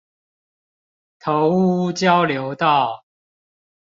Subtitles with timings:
[1.19, 3.05] 頭屋交流道